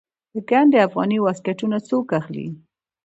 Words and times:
د 0.33 0.35
ګنډ 0.49 0.71
افغاني 0.87 1.17
واسکټونه 1.21 1.77
څوک 1.89 2.07
اخلي؟ 2.19 2.47